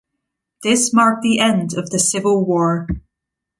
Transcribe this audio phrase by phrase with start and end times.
[0.63, 2.87] This marked the end of the civil war.